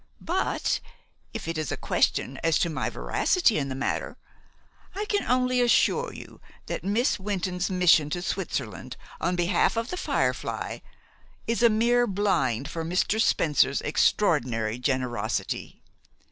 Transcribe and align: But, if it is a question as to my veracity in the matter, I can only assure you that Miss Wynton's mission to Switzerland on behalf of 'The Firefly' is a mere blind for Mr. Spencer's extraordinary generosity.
But, 0.19 0.79
if 1.31 1.47
it 1.47 1.59
is 1.59 1.71
a 1.71 1.77
question 1.77 2.39
as 2.43 2.57
to 2.57 2.71
my 2.71 2.89
veracity 2.89 3.59
in 3.59 3.69
the 3.69 3.75
matter, 3.75 4.17
I 4.95 5.05
can 5.05 5.21
only 5.29 5.61
assure 5.61 6.11
you 6.11 6.41
that 6.65 6.83
Miss 6.83 7.19
Wynton's 7.19 7.69
mission 7.69 8.09
to 8.09 8.23
Switzerland 8.23 8.97
on 9.19 9.35
behalf 9.35 9.77
of 9.77 9.91
'The 9.91 9.97
Firefly' 9.97 10.79
is 11.45 11.61
a 11.61 11.69
mere 11.69 12.07
blind 12.07 12.67
for 12.67 12.83
Mr. 12.83 13.21
Spencer's 13.21 13.81
extraordinary 13.83 14.79
generosity. 14.79 15.83